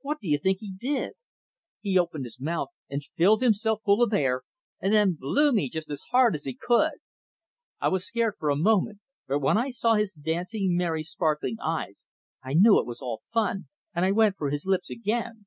[0.00, 1.12] What do you think he did?
[1.82, 4.40] He opened his mouth and filled himself full of air,
[4.80, 6.92] and then blew me just as hard as he could.
[7.78, 12.06] I was scared for a moment, but when I saw his dancing, merry, sparkling eyes
[12.42, 15.44] I knew it was all fun, and I went for his lips again.